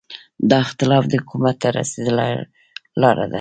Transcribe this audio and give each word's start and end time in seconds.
دا 0.49 0.57
اختلاف 0.65 1.03
د 1.07 1.13
حکومت 1.21 1.55
ته 1.61 1.67
رسېدو 1.77 2.11
لاره 3.01 3.25
ده. 3.27 3.29